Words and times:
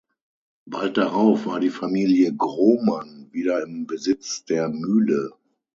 Bald 0.65 0.97
darauf 0.97 1.45
war 1.45 1.59
die 1.59 1.69
Familie 1.69 2.33
Grohmann 2.35 3.27
wieder 3.33 3.61
im 3.61 3.85
Besitz 3.85 4.43
der 4.45 4.67
Mühle. 4.67 5.31